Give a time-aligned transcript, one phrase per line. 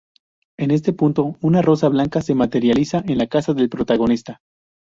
[0.57, 4.41] En este punto, una rosa blanca se materializa en la casa del protagonista.